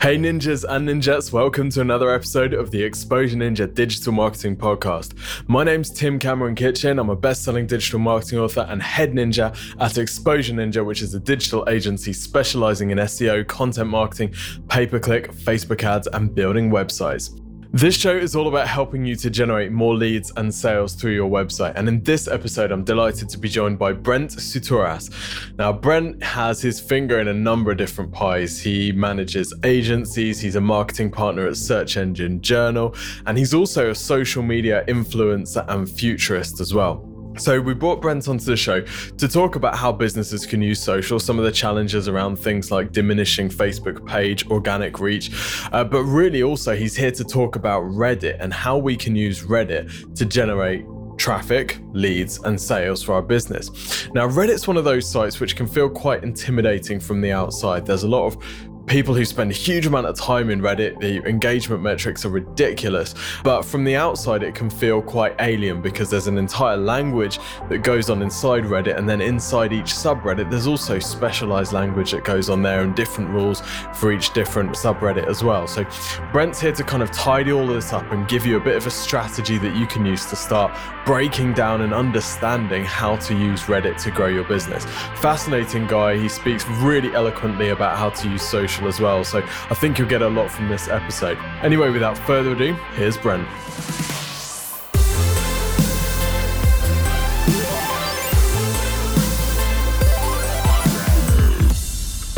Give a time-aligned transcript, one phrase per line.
[0.00, 5.12] Hey, ninjas and ninjas, welcome to another episode of the Exposure Ninja Digital Marketing Podcast.
[5.48, 7.00] My name's Tim Cameron Kitchen.
[7.00, 11.14] I'm a best selling digital marketing author and head ninja at Exposure Ninja, which is
[11.14, 14.32] a digital agency specializing in SEO, content marketing,
[14.68, 17.36] pay per click, Facebook ads, and building websites.
[17.72, 21.28] This show is all about helping you to generate more leads and sales through your
[21.28, 21.74] website.
[21.76, 25.10] And in this episode, I'm delighted to be joined by Brent Csutoras.
[25.58, 28.58] Now, Brent has his finger in a number of different pies.
[28.58, 32.94] He manages agencies, he's a marketing partner at Search Engine Journal,
[33.26, 37.07] and he's also a social media influencer and futurist as well.
[37.38, 41.20] So, we brought Brent onto the show to talk about how businesses can use social,
[41.20, 45.30] some of the challenges around things like diminishing Facebook page, organic reach,
[45.72, 49.44] uh, but really also he's here to talk about Reddit and how we can use
[49.44, 50.84] Reddit to generate
[51.18, 54.08] traffic, leads, and sales for our business.
[54.14, 57.84] Now, Reddit's one of those sites which can feel quite intimidating from the outside.
[57.84, 61.22] There's a lot of people who spend a huge amount of time in Reddit, the
[61.28, 63.14] engagement metrics are ridiculous.
[63.44, 67.78] But from the outside, it can feel quite alien because there's an entire language that
[67.78, 72.48] goes on inside Reddit, and then inside each subreddit, there's also specialized language that goes
[72.48, 73.60] on there and different rules
[73.94, 75.66] for each different subreddit as well.
[75.66, 75.86] So,
[76.32, 78.76] Brent's here to kind of tidy all of this up and give you a bit
[78.76, 83.34] of a strategy that you can use to start breaking down and understanding how to
[83.34, 84.84] use Reddit to grow your business.
[85.16, 86.16] Fascinating guy.
[86.16, 89.24] He speaks really eloquently about how to use social as well.
[89.24, 91.38] So I think you'll get a lot from this episode.
[91.62, 93.48] Anyway, without further ado, here's Brent.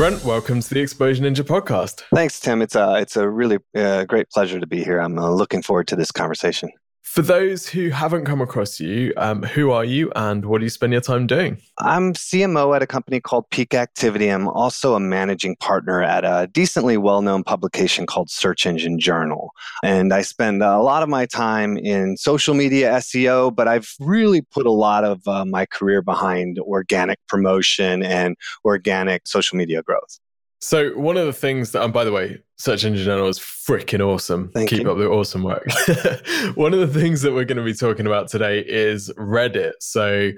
[0.00, 2.04] Brent, welcome to the Exposure Ninja podcast.
[2.14, 2.62] Thanks, Tim.
[2.62, 4.98] It's a it's a really uh, great pleasure to be here.
[4.98, 6.70] I'm uh, looking forward to this conversation.
[7.10, 10.70] For those who haven't come across you, um, who are you and what do you
[10.70, 11.60] spend your time doing?
[11.78, 14.28] I'm CMO at a company called Peak Activity.
[14.28, 19.50] I'm also a managing partner at a decently well known publication called Search Engine Journal.
[19.82, 24.42] And I spend a lot of my time in social media SEO, but I've really
[24.42, 30.20] put a lot of uh, my career behind organic promotion and organic social media growth.
[30.60, 34.06] So one of the things that, and by the way, Search Engine Journal is freaking
[34.06, 34.50] awesome.
[34.50, 34.90] Thank Keep you.
[34.90, 35.66] up the awesome work.
[36.54, 39.72] one of the things that we're going to be talking about today is Reddit.
[39.80, 40.32] So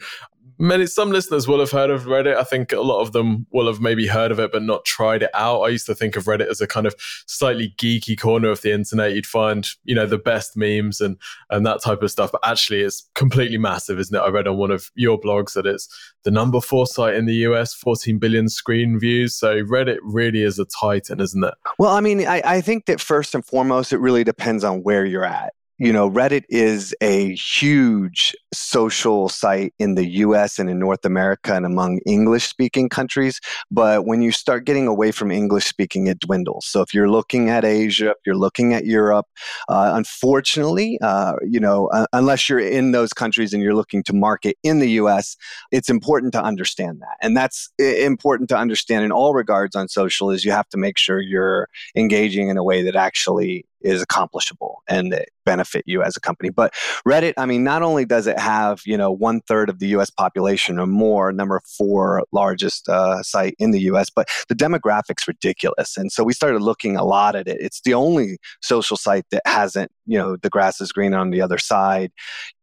[0.62, 2.36] many some listeners will have heard of Reddit.
[2.36, 5.24] I think a lot of them will have maybe heard of it but not tried
[5.24, 5.62] it out.
[5.62, 6.94] I used to think of Reddit as a kind of
[7.26, 9.12] slightly geeky corner of the internet.
[9.12, 11.18] You'd find, you know, the best memes and
[11.50, 12.30] and that type of stuff.
[12.30, 14.20] But actually it's completely massive, isn't it?
[14.20, 15.88] I read on one of your blogs that it's
[16.22, 19.34] the number four site in the US, 14 billion screen views.
[19.34, 21.54] So Reddit really is a titan, isn't it?
[21.78, 25.04] Well, I mean, I, I think that first and foremost, it really depends on where
[25.04, 30.78] you're at you know, Reddit is a huge social site in the US and in
[30.78, 33.40] North America and among English speaking countries.
[33.70, 36.66] But when you start getting away from English speaking, it dwindles.
[36.66, 39.26] So if you're looking at Asia, if you're looking at Europe,
[39.68, 44.12] uh, unfortunately, uh, you know, uh, unless you're in those countries and you're looking to
[44.12, 45.36] market in the US,
[45.70, 47.16] it's important to understand that.
[47.22, 50.98] And that's important to understand in all regards on social is you have to make
[50.98, 56.20] sure you're engaging in a way that actually is accomplishable and benefit you as a
[56.20, 56.50] company.
[56.50, 56.74] But
[57.06, 60.10] Reddit, I mean, not only does it have you know one third of the U.S.
[60.10, 65.96] population or more, number four largest uh, site in the U.S., but the demographics ridiculous.
[65.96, 67.58] And so we started looking a lot at it.
[67.60, 71.42] It's the only social site that hasn't you know the grass is green on the
[71.42, 72.12] other side.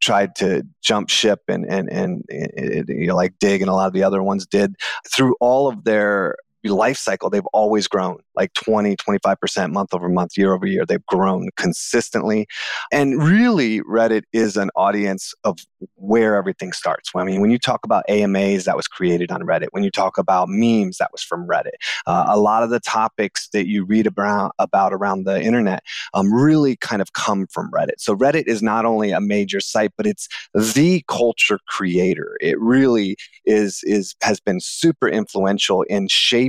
[0.02, 3.88] Tried to jump ship and and and, and you know like Digg and a lot
[3.88, 4.76] of the other ones did
[5.08, 10.38] through all of their life cycle, they've always grown like 20, 25% month over month,
[10.38, 10.86] year over year.
[10.86, 12.48] They've grown consistently.
[12.92, 15.60] And really, Reddit is an audience of
[15.96, 17.12] where everything starts.
[17.16, 19.68] I mean, when you talk about AMAs, that was created on Reddit.
[19.72, 21.78] When you talk about memes, that was from Reddit.
[22.08, 25.84] Uh, a lot of the topics that you read about, about around the internet
[26.14, 28.00] um, really kind of come from Reddit.
[28.00, 32.38] So Reddit is not only a major site, but it's the culture creator.
[32.40, 36.49] It really is, is has been super influential in shaping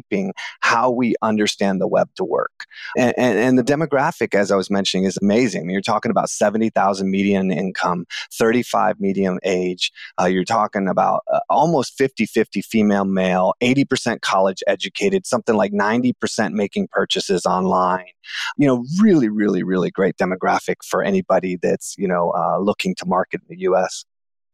[0.60, 2.66] how we understand the web to work.
[2.96, 5.62] And, and, and the demographic, as I was mentioning, is amazing.
[5.62, 9.92] I mean, you're talking about 70,000 median income, 35 medium age.
[10.20, 15.72] Uh, you're talking about uh, almost 50 50 female male, 80% college educated, something like
[15.72, 18.06] 90% making purchases online.
[18.56, 23.06] You know, really, really, really great demographic for anybody that's, you know, uh, looking to
[23.06, 24.04] market in the US.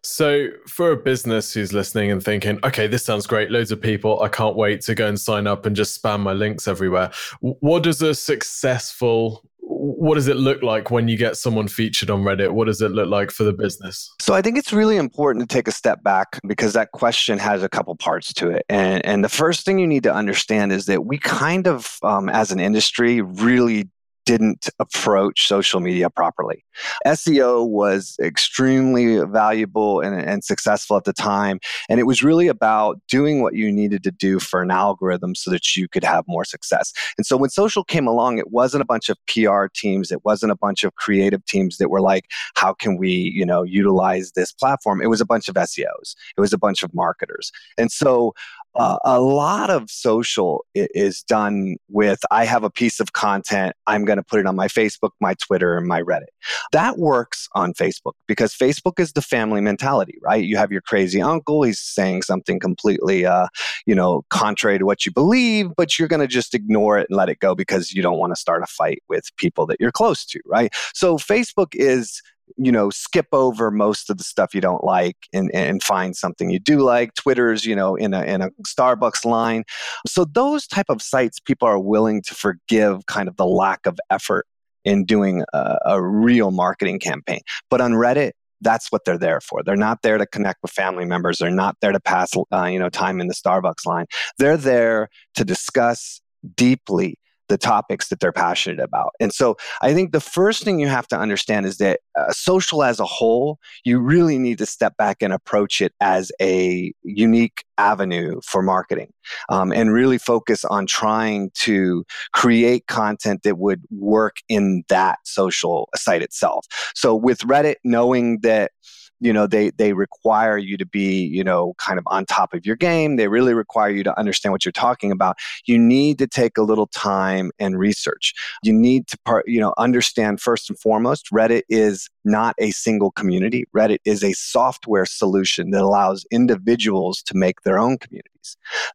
[0.09, 4.23] So, for a business who's listening and thinking, okay, this sounds great, loads of people,
[4.23, 7.11] I can't wait to go and sign up and just spam my links everywhere.
[7.41, 12.23] What does a successful what does it look like when you get someone featured on
[12.23, 12.53] Reddit?
[12.53, 14.15] What does it look like for the business?
[14.21, 17.65] So I think it's really important to take a step back because that question has
[17.65, 18.65] a couple parts to it.
[18.69, 22.29] And, and the first thing you need to understand is that we kind of, um,
[22.29, 23.89] as an industry, really
[24.27, 26.65] didn't approach social media properly.
[27.07, 31.59] SEO was extremely valuable and, and, successful at the time.
[31.89, 35.51] And it was really about doing what you needed to do for an algorithm so
[35.51, 36.93] that you could have more success.
[37.17, 40.53] And so when social came along, it wasn't a bunch of PR teams, it wasn't
[40.53, 44.53] a bunch of creative teams that were like, how can we, you know, utilize this
[44.53, 45.01] platform?
[45.01, 47.53] It was a bunch of SEOs, it was a bunch of marketers.
[47.79, 48.35] And so
[48.77, 54.05] uh, a lot of social is done with I have a piece of content, I'm
[54.05, 56.27] going to put it on my Facebook, my Twitter, and my Reddit.
[56.73, 60.45] That works on Facebook because Facebook is the family mentality, right?
[60.45, 63.49] You have your crazy uncle, he's saying something completely, uh,
[63.87, 67.17] you know, contrary to what you believe, but you're going to just ignore it and
[67.17, 69.93] let it go because you don't want to start a fight with people that you're
[69.93, 70.73] close to, right?
[70.95, 72.21] So Facebook is
[72.57, 76.51] you know skip over most of the stuff you don't like and, and find something
[76.51, 79.65] you do like twitter's you know in a, in a starbucks line
[80.07, 83.99] so those type of sites people are willing to forgive kind of the lack of
[84.11, 84.47] effort
[84.85, 87.41] in doing a, a real marketing campaign
[87.71, 88.33] but on reddit
[88.63, 89.63] that's what they're there for.
[89.63, 91.39] They're not there to connect with family members.
[91.39, 94.07] They're not there to pass, uh, you know, time in the Starbucks line.
[94.39, 96.23] They're there to discuss
[96.55, 99.13] deeply the topics that they're passionate about.
[99.21, 102.83] And so I think the first thing you have to understand is that uh, social
[102.83, 107.65] as a whole, you really need to step back and approach it as a unique
[107.79, 109.13] avenue for marketing
[109.49, 115.89] um, and really focus on trying to create content that would work in that social
[115.95, 116.67] site itself.
[116.95, 118.73] So with Reddit, knowing that
[119.21, 122.67] you know they they require you to be you know kind of on top of
[122.67, 123.17] your game.
[123.17, 125.37] They really require you to understand what you're talking about.
[125.67, 128.35] You need to take a little time and research.
[128.63, 133.11] You need to part you know understand first and foremost reddit is not a single
[133.13, 133.65] community.
[133.75, 138.36] Reddit is a software solution that allows individuals to make their own community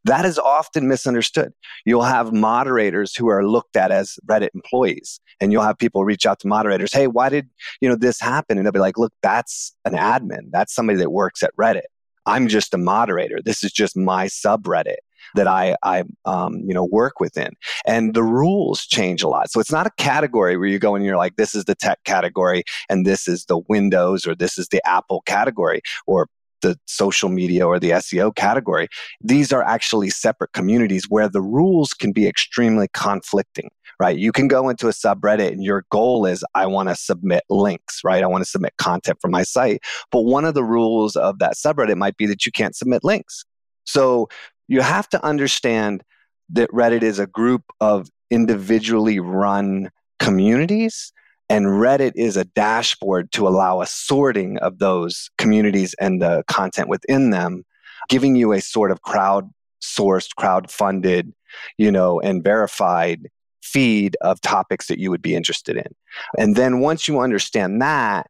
[0.05, 1.53] that is often misunderstood.
[1.85, 6.25] You'll have moderators who are looked at as Reddit employees, and you'll have people reach
[6.25, 7.49] out to moderators, "Hey, why did
[7.81, 10.51] you know this happen?" And they'll be like, "Look, that's an admin.
[10.51, 11.89] That's somebody that works at Reddit.
[12.25, 13.39] I'm just a moderator.
[13.43, 15.01] This is just my subreddit."
[15.35, 17.53] that I, I um, you know, work within.
[17.85, 19.51] And the rules change a lot.
[19.51, 22.03] So it's not a category where you go and you're like, this is the tech
[22.03, 26.27] category and this is the Windows or this is the Apple category or
[26.61, 28.87] the social media or the SEO category.
[29.21, 33.69] These are actually separate communities where the rules can be extremely conflicting
[33.99, 34.17] right?
[34.17, 38.01] You can go into a subreddit and your goal is I want to submit links,
[38.03, 38.23] right?
[38.23, 39.83] I want to submit content from my site.
[40.11, 43.45] But one of the rules of that subreddit might be that you can't submit links.
[43.85, 44.27] So
[44.67, 46.03] you have to understand
[46.49, 51.13] that Reddit is a group of individually run communities
[51.51, 56.87] and Reddit is a dashboard to allow a sorting of those communities and the content
[56.87, 57.65] within them,
[58.07, 59.49] giving you a sort of crowd
[59.81, 61.33] sourced, crowd funded,
[61.77, 63.29] you know, and verified
[63.61, 65.93] feed of topics that you would be interested in.
[66.37, 68.27] And then once you understand that,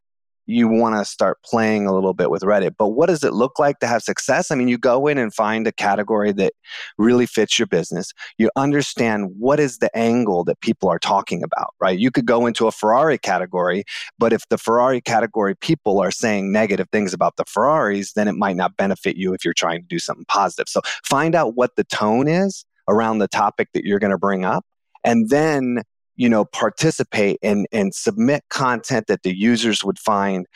[0.52, 2.74] you want to start playing a little bit with Reddit.
[2.78, 4.50] But what does it look like to have success?
[4.50, 6.52] I mean, you go in and find a category that
[6.98, 8.12] really fits your business.
[8.38, 11.98] You understand what is the angle that people are talking about, right?
[11.98, 13.84] You could go into a Ferrari category,
[14.18, 18.34] but if the Ferrari category people are saying negative things about the Ferraris, then it
[18.34, 20.68] might not benefit you if you're trying to do something positive.
[20.68, 24.44] So find out what the tone is around the topic that you're going to bring
[24.44, 24.64] up
[25.04, 25.82] and then
[26.22, 30.46] you know participate and and submit content that the users would find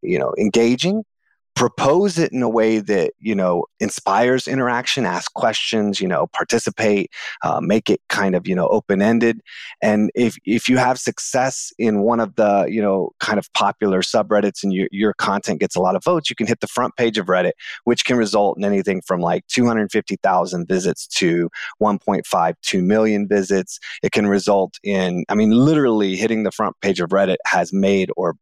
[0.00, 1.04] you know engaging
[1.60, 7.10] propose it in a way that you know inspires interaction ask questions you know participate
[7.42, 9.42] uh, make it kind of you know open ended
[9.82, 14.00] and if if you have success in one of the you know kind of popular
[14.00, 16.96] subreddits and your, your content gets a lot of votes you can hit the front
[16.96, 17.52] page of reddit
[17.84, 21.50] which can result in anything from like 250000 visits to
[21.82, 23.78] 1.52 million visits.
[24.02, 28.08] It can result in i mean literally hitting the front page of reddit has made
[28.16, 28.34] or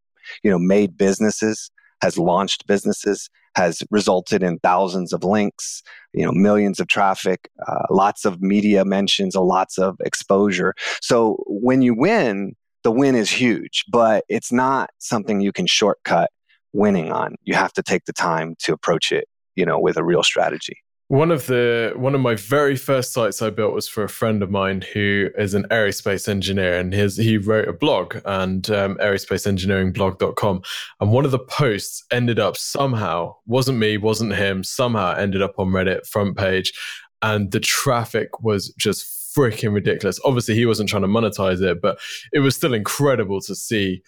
[0.45, 1.73] you know made businesses
[2.03, 7.85] has launched businesses, has resulted in thousands of links, you know, millions of traffic, uh,
[7.91, 10.75] lots of media mentions, a lots of exposure.
[11.01, 16.31] So when you win, the win is huge, but it's not something you can shortcut
[16.73, 17.35] winning on.
[17.43, 19.27] You have to take the time to approach it,
[19.57, 20.79] you know, with a real strategy.
[21.09, 24.43] One of the one of my very first sites I built was for a friend
[24.43, 28.97] of mine who is an aerospace engineer, and his he wrote a blog and um,
[28.97, 30.63] aerospaceengineeringblog.com.
[31.01, 34.63] And one of the posts ended up somehow wasn't me, wasn't him.
[34.63, 36.75] Somehow ended up on Reddit front page,
[37.23, 40.21] and the traffic was just freaking ridiculous.
[40.27, 41.99] Obviously, he wasn't trying to monetize it, but
[42.35, 44.03] it was still incredible to see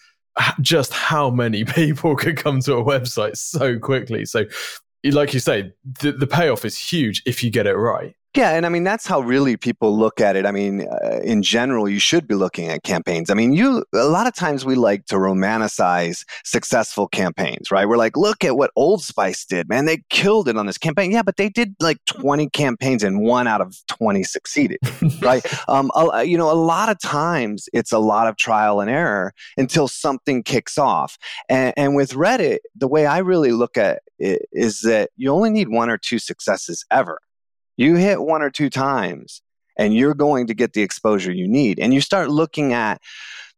[0.60, 4.26] just how many people could come to a website so quickly.
[4.26, 4.44] So,
[5.04, 8.14] like you say, the, the payoff is huge if you get it right.
[8.36, 10.46] Yeah, and I mean that's how really people look at it.
[10.46, 13.28] I mean, uh, in general, you should be looking at campaigns.
[13.28, 17.88] I mean, you a lot of times we like to romanticize successful campaigns, right?
[17.88, 19.86] We're like, look at what Old Spice did, man.
[19.86, 21.10] They killed it on this campaign.
[21.10, 24.78] Yeah, but they did like 20 campaigns and one out of 20 succeeded,
[25.20, 25.44] right?
[25.68, 25.90] Um,
[26.24, 30.44] you know, a lot of times it's a lot of trial and error until something
[30.44, 31.18] kicks off.
[31.48, 35.68] And, and with Reddit, the way I really look at is that you only need
[35.68, 37.20] one or two successes ever
[37.80, 39.40] you hit one or two times
[39.78, 41.78] and you're going to get the exposure you need.
[41.78, 43.00] And you start looking at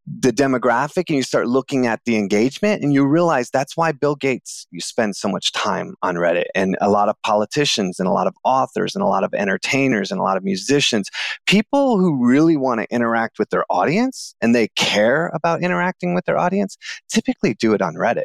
[0.06, 4.14] the demographic and you start looking at the engagement and you realize that's why Bill
[4.14, 8.12] Gates you spend so much time on Reddit and a lot of politicians and a
[8.12, 11.08] lot of authors and a lot of entertainers and a lot of musicians
[11.46, 16.24] people who really want to interact with their audience and they care about interacting with
[16.24, 16.76] their audience
[17.08, 18.24] typically do it on Reddit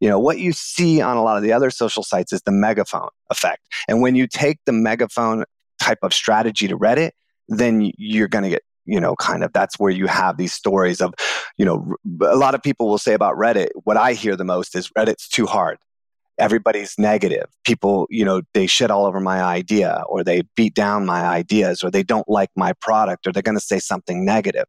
[0.00, 2.52] you know, what you see on a lot of the other social sites is the
[2.52, 3.62] megaphone effect.
[3.88, 5.44] And when you take the megaphone
[5.80, 7.10] type of strategy to Reddit,
[7.48, 11.00] then you're going to get you know kind of that's where you have these stories
[11.00, 11.14] of
[11.56, 14.74] you know a lot of people will say about reddit what i hear the most
[14.74, 15.78] is reddit's too hard.
[16.38, 17.46] Everybody's negative.
[17.64, 21.82] People you know they shit all over my idea or they beat down my ideas
[21.82, 24.66] or they don't like my product or they're going to say something negative.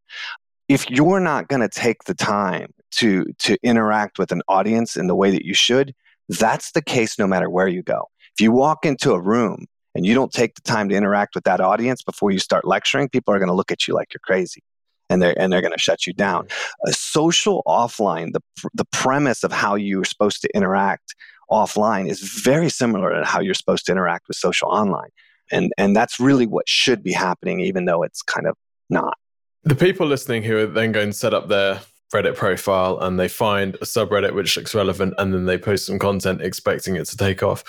[0.67, 5.07] If you're not going to take the time to to interact with an audience in
[5.07, 5.93] the way that you should
[6.29, 8.07] that's the case no matter where you go.
[8.35, 9.65] If you walk into a room
[9.95, 13.09] and you don't take the time to interact with that audience before you start lecturing
[13.09, 14.61] people are going to look at you like you're crazy
[15.09, 16.47] and they're and they're going to shut you down.
[16.85, 18.41] A social offline the
[18.75, 21.15] the premise of how you're supposed to interact
[21.51, 25.09] offline is very similar to how you're supposed to interact with social online
[25.51, 28.55] and and that's really what should be happening even though it's kind of
[28.91, 29.17] not.
[29.63, 31.81] The people listening who are then going to set up their
[32.13, 35.99] Reddit profile and they find a subreddit which looks relevant and then they post some
[35.99, 37.63] content expecting it to take off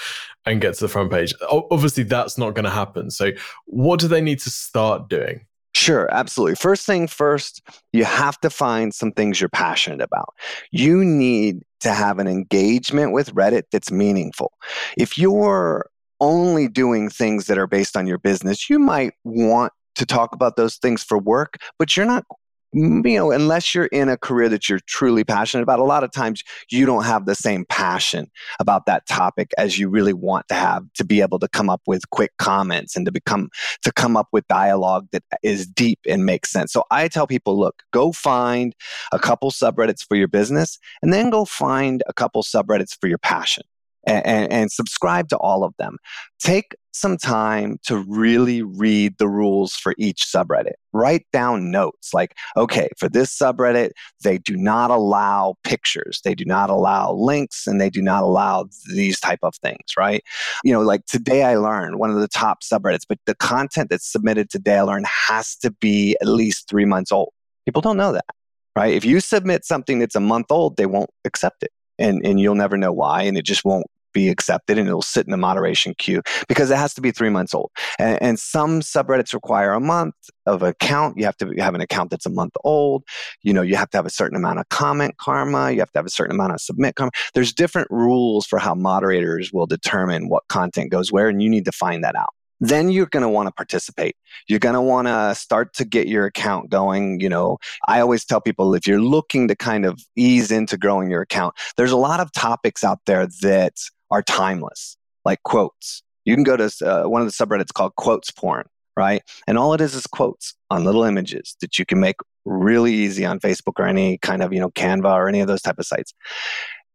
[0.47, 1.35] and get to the front page.
[1.51, 3.11] Obviously, that's not going to happen.
[3.11, 3.33] So,
[3.67, 5.47] what do they need to start doing?
[5.75, 6.57] Sure, absolutely.
[6.57, 10.35] First thing first, you have to find some things you're passionate about.
[10.73, 14.53] You need to have an engagement with Reddit that's meaningful.
[14.99, 15.89] If you're
[16.21, 20.57] only doing things that are based on your business, you might want to talk about
[20.57, 22.25] those things for work, but you're not
[22.73, 26.13] you know, unless you're in a career that you're truly passionate about, a lot of
[26.13, 30.55] times you don't have the same passion about that topic as you really want to
[30.55, 33.49] have to be able to come up with quick comments and to become
[33.83, 36.73] to come up with dialogue that is deep and makes sense.
[36.73, 38.75] So I tell people, look, go find
[39.13, 43.19] a couple subreddits for your business and then go find a couple subreddits for your
[43.19, 43.65] passion
[44.07, 45.97] and, and, subscribe to all of them.
[46.39, 50.73] Take some time to really read the rules for each subreddit.
[50.93, 53.91] Write down notes like, okay, for this subreddit,
[54.23, 58.69] they do not allow pictures, they do not allow links, and they do not allow
[58.93, 60.23] these type of things, right?
[60.65, 64.11] You know, like today I learned one of the top subreddits, but the content that's
[64.11, 67.33] submitted today I learned has to be at least three months old.
[67.67, 68.27] People don't know that,
[68.75, 68.95] right?
[68.95, 71.71] If you submit something that's a month old, they won't accept it
[72.01, 75.27] and, and you'll never know why, and it just won't be accepted and it'll sit
[75.27, 77.71] in the moderation queue because it has to be three months old.
[77.99, 80.15] And, and, some subreddits require a month
[80.47, 81.19] of account.
[81.19, 83.05] You have to have an account that's a month old.
[83.43, 85.71] You know, you have to have a certain amount of comment karma.
[85.71, 87.13] You have to have a certain amount of submit karma.
[87.35, 91.67] There's different rules for how moderators will determine what content goes where, and you need
[91.67, 94.17] to find that out then you're going to want to participate.
[94.47, 97.21] You're going to want to start to get your account going.
[97.21, 101.11] You know, I always tell people if you're looking to kind of ease into growing
[101.11, 103.79] your account, there's a lot of topics out there that
[104.11, 106.03] are timeless, like quotes.
[106.25, 109.23] You can go to uh, one of the subreddits called quotes porn, right?
[109.47, 113.25] And all it is is quotes on little images that you can make really easy
[113.25, 115.87] on Facebook or any kind of, you know, Canva or any of those type of
[115.87, 116.13] sites.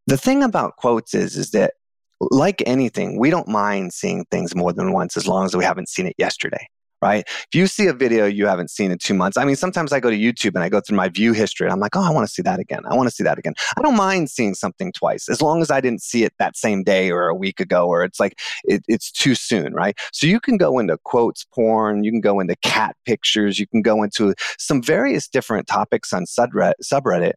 [0.07, 1.73] The thing about quotes is, is that
[2.19, 5.89] like anything, we don't mind seeing things more than once as long as we haven't
[5.89, 6.67] seen it yesterday
[7.05, 7.23] right?
[7.27, 9.99] If you see a video you haven't seen in two months, I mean, sometimes I
[9.99, 12.09] go to YouTube and I go through my view history and I'm like, oh, I
[12.09, 12.81] want to see that again.
[12.89, 13.53] I want to see that again.
[13.77, 16.83] I don't mind seeing something twice as long as I didn't see it that same
[16.83, 19.95] day or a week ago or it's like it, it's too soon, right?
[20.13, 23.83] So you can go into quotes porn, you can go into cat pictures, you can
[23.83, 27.33] go into some various different topics on subreddit,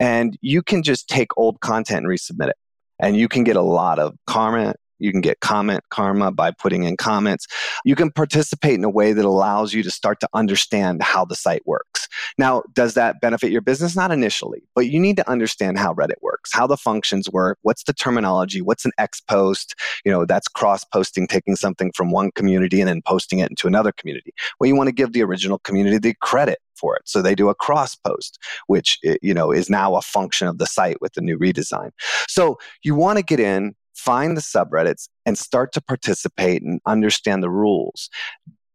[0.00, 2.56] and you can just take old content and resubmit it.
[2.98, 6.84] And you can get a lot of karma You can get comment karma by putting
[6.84, 7.46] in comments.
[7.84, 11.36] You can participate in a way that allows you to start to understand how the
[11.36, 12.08] site works.
[12.38, 13.96] Now, does that benefit your business?
[13.96, 17.84] Not initially, but you need to understand how Reddit works, how the functions work, what's
[17.84, 22.30] the terminology, what's an X post, you know, that's cross posting, taking something from one
[22.32, 24.32] community and then posting it into another community.
[24.58, 27.02] Well, you want to give the original community the credit for it.
[27.04, 30.58] So they do a cross post, which eh, you know is now a function of
[30.58, 31.90] the site with the new redesign.
[32.28, 37.42] So you want to get in, find the subreddits, and start to participate and understand
[37.42, 38.10] the rules.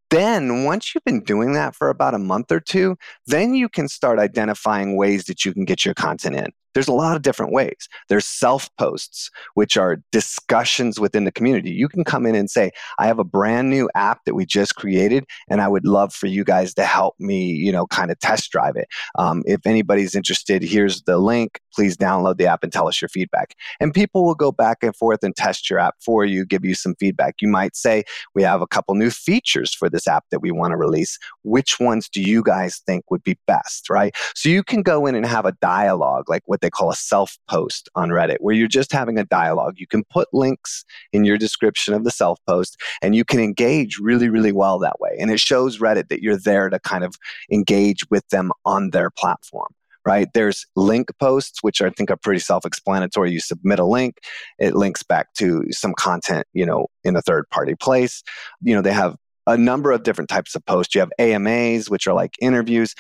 [0.10, 2.96] Then, once you've been doing that for about a month or two,
[3.26, 6.48] then you can start identifying ways that you can get your content in.
[6.74, 7.90] There's a lot of different ways.
[8.08, 11.72] There's self posts, which are discussions within the community.
[11.72, 12.70] You can come in and say,
[13.00, 16.28] I have a brand new app that we just created, and I would love for
[16.28, 18.88] you guys to help me, you know, kind of test drive it.
[19.18, 21.60] Um, if anybody's interested, here's the link.
[21.78, 23.54] Please download the app and tell us your feedback.
[23.80, 26.74] And people will go back and forth and test your app for you, give you
[26.74, 27.36] some feedback.
[27.40, 28.04] You might say,
[28.34, 31.20] We have a couple new features for this app that we want to release.
[31.44, 34.16] Which ones do you guys think would be best, right?
[34.34, 37.38] So you can go in and have a dialogue, like what they call a self
[37.48, 39.76] post on Reddit, where you're just having a dialogue.
[39.78, 44.00] You can put links in your description of the self post and you can engage
[44.00, 45.16] really, really well that way.
[45.20, 47.18] And it shows Reddit that you're there to kind of
[47.52, 49.68] engage with them on their platform
[50.08, 50.30] right?
[50.34, 53.30] There's link posts, which I think are pretty self-explanatory.
[53.30, 54.20] You submit a link,
[54.58, 58.24] it links back to some content, you know, in a third-party place.
[58.62, 60.96] You know, they have a number of different types of posts.
[60.96, 62.96] You have AMAs, which are like interviews.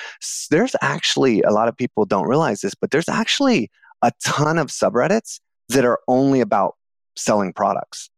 [0.52, 3.72] There's actually, a lot of people don't realize this, but there's actually
[4.02, 6.76] a ton of subreddits that are only about
[7.16, 8.10] selling products.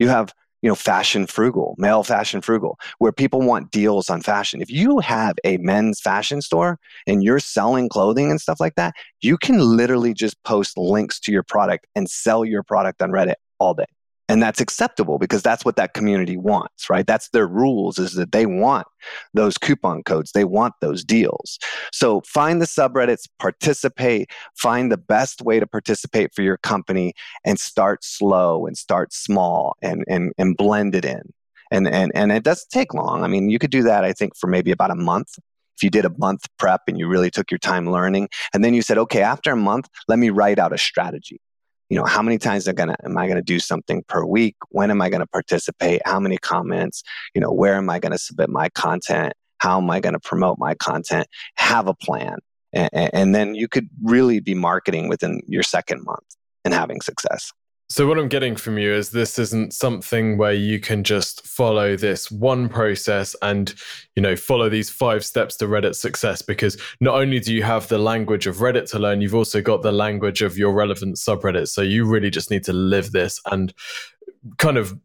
[0.00, 0.32] You have,
[0.62, 4.62] you know, fashion frugal, male fashion frugal, where people want deals on fashion.
[4.62, 8.94] If you have a men's fashion store and you're selling clothing and stuff like that,
[9.20, 13.34] you can literally just post links to your product and sell your product on Reddit
[13.58, 13.86] all day
[14.32, 17.06] and that's acceptable because that's what that community wants right?
[17.06, 18.86] That's their rules is that they want
[19.34, 20.32] those coupon codes.
[20.32, 21.58] They want those deals.
[21.92, 27.58] So find the subreddits participate find the best way to participate for your company and
[27.58, 31.22] start slow and start small and and, and blend it in.
[31.70, 33.24] And, and and it doesn't take long.
[33.24, 35.28] I mean you could do that i think for maybe about a month.
[35.76, 38.28] If you did a month prep and you really took your time learning.
[38.52, 41.40] And then you said okay after a month let me write out a strategy
[41.88, 44.56] you know how many times am, gonna, am i going to do something per week?
[44.70, 46.00] When am i going to participate?
[46.04, 47.02] How many comments?
[47.34, 49.34] You know where am i going to submit my content?
[49.58, 51.26] How am i going to promote my content?
[51.56, 52.38] Have a plan.
[52.72, 56.24] And, and then you could really be marketing within your second month
[56.64, 57.52] and having success
[57.92, 61.94] so what I'm getting from you is this isn't something where you can just follow
[61.94, 63.74] this one process and
[64.16, 67.88] you know follow these five steps to Reddit success because not only do you have
[67.88, 71.68] the language of Reddit to learn you've also got the language of your relevant subreddit
[71.68, 73.74] so you really just need to live this and
[74.56, 74.98] kind of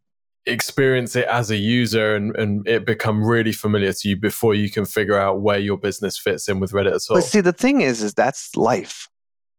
[0.45, 4.71] experience it as a user and, and it become really familiar to you before you
[4.71, 7.17] can figure out where your business fits in with Reddit at all.
[7.17, 9.09] But see the thing is is that's life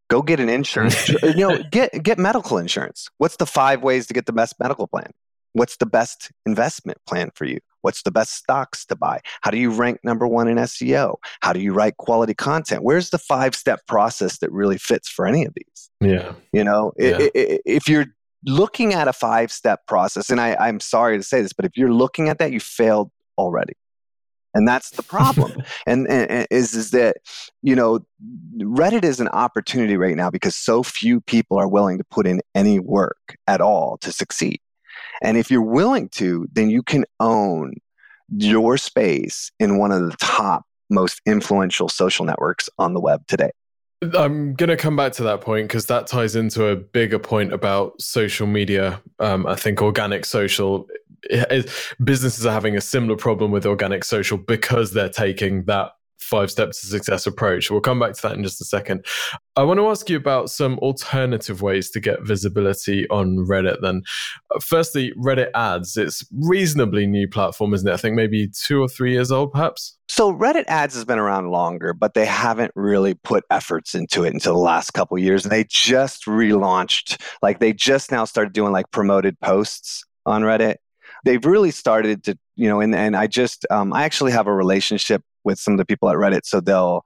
[0.08, 1.08] Go get an insurance.
[1.22, 3.08] you know, get get medical insurance.
[3.18, 5.10] What's the five ways to get the best medical plan?
[5.52, 7.58] What's the best investment plan for you?
[7.82, 9.20] What's the best stocks to buy?
[9.42, 11.16] How do you rank number one in SEO?
[11.40, 12.82] How do you write quality content?
[12.82, 15.90] Where's the five step process that really fits for any of these?
[16.00, 16.34] Yeah.
[16.52, 17.28] You know, yeah.
[17.34, 18.06] if you're
[18.44, 21.76] looking at a five step process, and I, I'm sorry to say this, but if
[21.76, 23.74] you're looking at that, you failed already
[24.54, 25.62] and that's the problem.
[25.86, 27.16] And, and, is is that
[27.62, 28.00] you know
[28.58, 32.40] reddit is an opportunity right now because so few people are willing to put in
[32.54, 34.60] any work at all to succeed.
[35.22, 37.74] And if you're willing to then you can own
[38.36, 43.50] your space in one of the top most influential social networks on the web today.
[44.00, 47.52] I'm going to come back to that point because that ties into a bigger point
[47.52, 49.02] about social media.
[49.18, 50.86] Um, I think organic social
[52.02, 56.80] businesses are having a similar problem with organic social because they're taking that five steps
[56.80, 57.70] to success approach.
[57.70, 59.04] We'll come back to that in just a second.
[59.56, 64.02] I want to ask you about some alternative ways to get visibility on Reddit then.
[64.54, 65.96] Uh, firstly, Reddit ads.
[65.96, 67.92] It's reasonably new platform, isn't it?
[67.92, 69.96] I think maybe two or three years old, perhaps.
[70.08, 74.34] So Reddit ads has been around longer, but they haven't really put efforts into it
[74.34, 75.44] until the last couple years.
[75.44, 80.76] And they just relaunched, like they just now started doing like promoted posts on Reddit
[81.24, 84.54] they've really started to you know and, and i just um, i actually have a
[84.54, 87.04] relationship with some of the people at reddit so they'll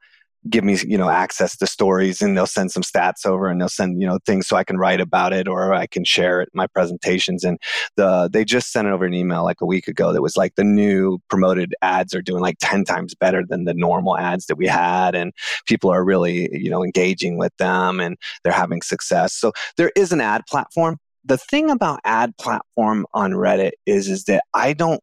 [0.50, 3.68] give me you know access to stories and they'll send some stats over and they'll
[3.68, 6.48] send you know things so i can write about it or i can share it
[6.52, 7.44] my presentations.
[7.44, 7.58] And
[7.96, 10.54] the they just sent it over an email like a week ago that was like
[10.56, 14.56] the new promoted ads are doing like 10 times better than the normal ads that
[14.56, 15.32] we had and
[15.66, 19.32] people are really you know engaging with them and they're having success.
[19.32, 24.24] So there is an ad platform the thing about ad platform on Reddit is is
[24.24, 25.02] that I don't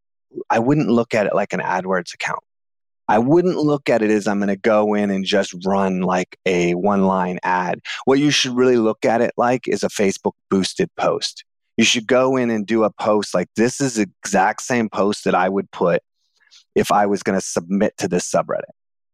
[0.49, 2.43] I wouldn't look at it like an AdWords account.
[3.07, 6.37] I wouldn't look at it as I'm going to go in and just run like
[6.45, 7.79] a one line ad.
[8.05, 11.43] What you should really look at it like is a Facebook boosted post.
[11.75, 15.23] You should go in and do a post like this is the exact same post
[15.23, 16.03] that I would put
[16.75, 18.61] if I was going to submit to this subreddit.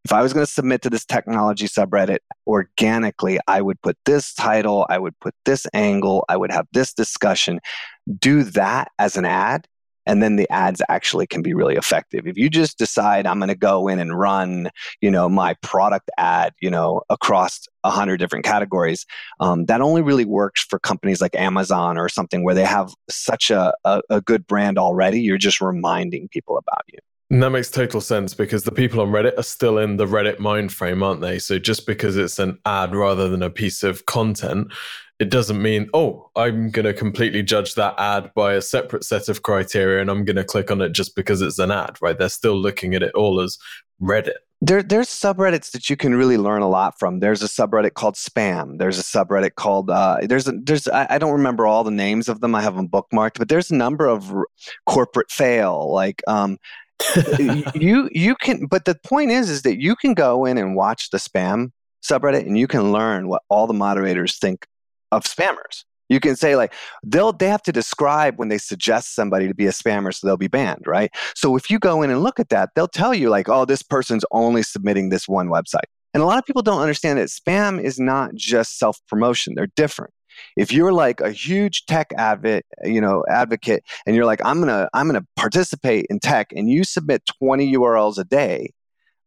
[0.05, 4.35] If I was going to submit to this technology subreddit organically, I would put this
[4.35, 7.59] title, I would put this angle, I would have this discussion.
[8.19, 9.67] Do that as an ad
[10.05, 13.49] and then the ads actually can be really effective if you just decide i'm going
[13.49, 14.69] to go in and run
[15.01, 19.07] you know my product ad you know across a hundred different categories
[19.39, 23.49] um, that only really works for companies like amazon or something where they have such
[23.49, 26.99] a, a, a good brand already you're just reminding people about you
[27.31, 30.39] and that makes total sense because the people on Reddit are still in the Reddit
[30.39, 31.39] mind frame, aren't they?
[31.39, 34.71] So just because it's an ad rather than a piece of content,
[35.17, 39.27] it doesn't mean, oh, I'm going to completely judge that ad by a separate set
[39.27, 42.17] of criteria and I'm going to click on it just because it's an ad, right?
[42.17, 43.57] They're still looking at it all as
[44.01, 44.33] Reddit.
[44.61, 47.19] There, there's subreddits that you can really learn a lot from.
[47.19, 48.77] There's a subreddit called Spam.
[48.77, 52.29] There's a subreddit called uh, there's a, there's I, I, don't remember all the names
[52.29, 52.55] of them.
[52.55, 54.47] I have them bookmarked, but there's a number of r-
[54.85, 56.57] corporate fail like um,
[57.75, 58.67] you you can.
[58.67, 61.71] But the point is, is that you can go in and watch the Spam
[62.03, 64.67] subreddit and you can learn what all the moderators think
[65.11, 65.83] of spammers.
[66.07, 69.65] You can say like they'll they have to describe when they suggest somebody to be
[69.65, 71.11] a spammer so they'll be banned, right?
[71.35, 73.81] So if you go in and look at that, they'll tell you like, oh, this
[73.81, 75.85] person's only submitting this one website.
[76.13, 79.55] And a lot of people don't understand that spam is not just self-promotion.
[79.55, 80.13] They're different.
[80.57, 84.89] If you're like a huge tech advocate, you know, advocate and you're like, I'm gonna,
[84.93, 88.71] I'm gonna participate in tech and you submit 20 URLs a day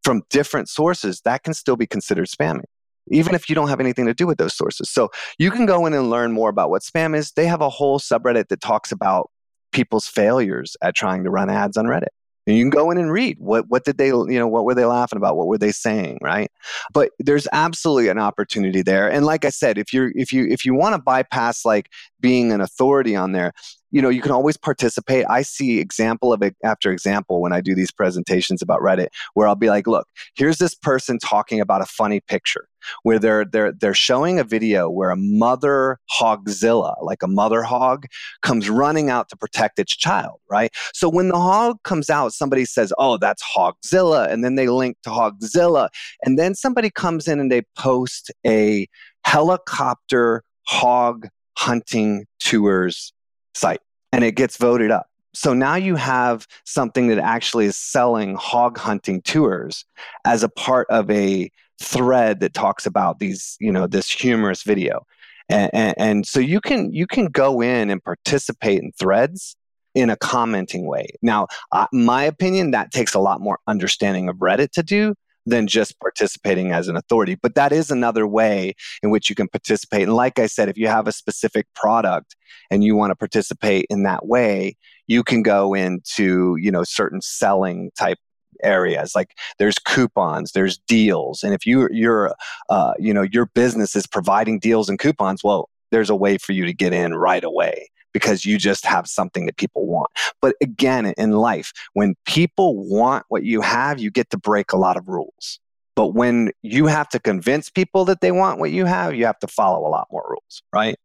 [0.05, 2.65] from different sources, that can still be considered spamming
[3.11, 4.91] even if you don't have anything to do with those sources.
[4.91, 7.33] So you can go in and learn more about what spam is.
[7.33, 9.31] They have a whole subreddit that talks about
[9.73, 12.09] people's failures at trying to run ads on Reddit.
[12.49, 14.75] And you can go in and read what what did they you know what were
[14.75, 15.37] they laughing about?
[15.37, 16.19] What were they saying?
[16.23, 16.51] Right?
[16.95, 19.11] But there's absolutely an opportunity there.
[19.11, 22.51] And like i said if you're if you if you want to bypass like being
[22.51, 23.53] an authority on there
[23.91, 25.25] you know you can always participate.
[25.29, 29.47] I see example of it after example when i do these presentations about reddit where
[29.47, 32.69] i'll be like look here's this person talking about a funny picture
[33.03, 38.07] where they're they're they're showing a video where a mother hogzilla like a mother hog
[38.43, 40.71] comes running out to protect its child right?
[40.95, 44.97] So when the hog comes out somebody says oh that's hogzilla and then they link
[45.03, 45.89] to hogzilla
[46.23, 48.87] and then somebody comes in and they post a
[49.25, 53.13] helicopter hog hunting tours
[53.55, 53.81] site
[54.13, 55.09] and it gets voted up.
[55.35, 59.85] So now you have something that actually is selling hog hunting tours
[60.25, 65.07] as a part of a thread that talks about these, you know, this humorous video.
[65.49, 69.57] And, and, and so you can you can go in and participate in threads
[69.95, 71.09] in a commenting way.
[71.23, 75.15] Now, uh, my opinion, that takes a lot more understanding of Reddit to do
[75.49, 77.37] than just participating as an authority.
[77.41, 80.03] But that is another way in which you can participate.
[80.03, 82.37] And like I said, if you have a specific product
[82.71, 87.21] and you want to participate in that way, you can go into, you know, certain
[87.21, 88.19] selling type
[88.65, 92.35] areas like there's coupons there's deals and if you you're
[92.71, 96.51] uh, you know your business is providing deals and coupons well there's a way for
[96.51, 100.11] you to get in right away because you just have something that people want.
[100.43, 104.77] But again, in life, when people want what you have, you get to break a
[104.77, 105.61] lot of rules.
[105.95, 109.39] But when you have to convince people that they want what you have, you have
[109.39, 110.97] to follow a lot more rules, right?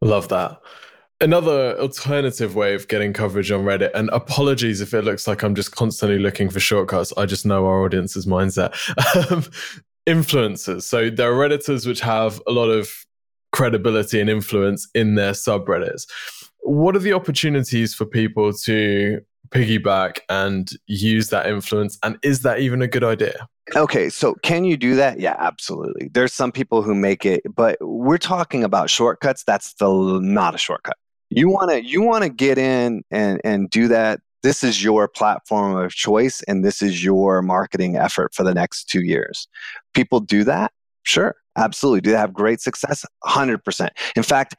[0.00, 0.60] Love that.
[1.20, 5.54] Another alternative way of getting coverage on Reddit, and apologies if it looks like I'm
[5.54, 7.12] just constantly looking for shortcuts.
[7.16, 8.74] I just know our audience's mindset.
[9.30, 9.44] Um,
[10.06, 10.82] influencers.
[10.82, 12.88] So there are Redditors which have a lot of
[13.56, 16.06] credibility and influence in their subreddits.
[16.66, 21.98] What are the opportunities for people to piggyback and use that influence?
[22.02, 23.48] And is that even a good idea?
[23.74, 25.20] Okay, so can you do that?
[25.20, 26.08] Yeah, absolutely.
[26.12, 29.44] There's some people who make it, but we're talking about shortcuts.
[29.44, 29.88] That's the
[30.20, 30.96] not a shortcut.
[31.30, 34.20] You want to you want to get in and and do that.
[34.42, 38.88] This is your platform of choice and this is your marketing effort for the next
[38.88, 39.48] 2 years.
[39.94, 40.72] People do that?
[41.02, 41.34] Sure.
[41.56, 42.02] Absolutely.
[42.02, 43.04] Do they have great success?
[43.24, 43.88] 100%.
[44.14, 44.54] In fact,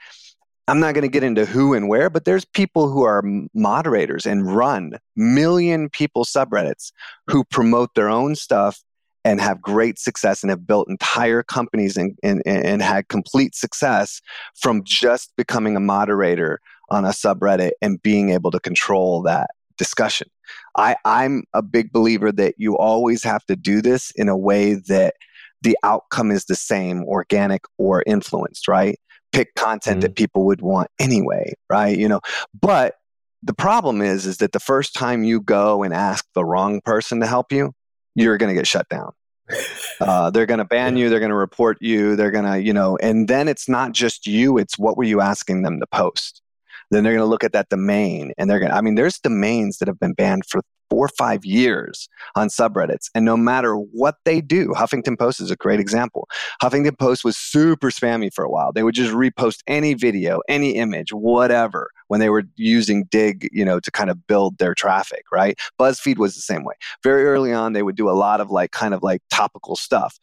[0.68, 4.26] I'm not going to get into who and where, but there's people who are moderators
[4.26, 6.92] and run million people subreddits
[7.28, 8.82] who promote their own stuff
[9.24, 14.22] and have great success and have built entire companies and, and, and had complete success
[14.56, 20.30] from just becoming a moderator on a subreddit and being able to control that discussion.
[20.78, 24.76] I, I'm a big believer that you always have to do this in a way
[24.88, 25.16] that
[25.62, 29.00] the outcome is the same, organic or influenced, right?
[29.32, 30.02] Pick content mm.
[30.02, 31.98] that people would want anyway, right?
[31.98, 32.22] You know,
[32.60, 32.96] but
[33.44, 37.20] the problem is is that the first time you go and ask the wrong person
[37.22, 37.74] to help you,
[38.16, 39.12] you're going to get shut down.
[40.00, 41.10] Uh, they're going to ban you.
[41.10, 42.16] They're going to report you.
[42.16, 44.60] They're going to, you know, and then it's not just you.
[44.60, 46.44] It's what were you asking them to post?
[46.92, 49.18] Then they're going to look at that domain and they're going to, I mean, there's
[49.18, 53.10] domains that have been banned for four or five years on subreddits.
[53.14, 56.28] And no matter what they do, Huffington Post is a great example.
[56.62, 58.72] Huffington Post was super spammy for a while.
[58.72, 63.66] They would just repost any video, any image, whatever, when they were using Digg, you
[63.66, 65.60] know, to kind of build their traffic, right?
[65.80, 66.76] BuzzFeed was the same way.
[67.04, 70.18] Very early on, they would do a lot of like kind of like topical stuff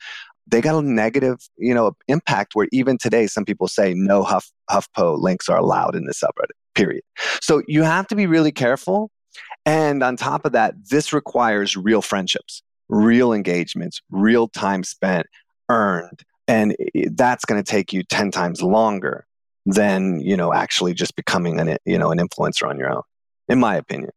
[0.47, 4.51] they got a negative, you know, impact where even today some people say no Huff
[4.71, 6.53] HuffPo links are allowed in the subreddit.
[6.75, 7.03] Period.
[7.41, 9.11] So you have to be really careful
[9.67, 15.27] and on top of that, this requires real friendships, real engagements, real time spent,
[15.69, 16.23] earned.
[16.47, 16.77] And
[17.13, 19.27] that's going to take you 10 times longer
[19.67, 23.03] than, you know, actually just becoming an, you know, an influencer on your own,
[23.49, 24.11] in my opinion.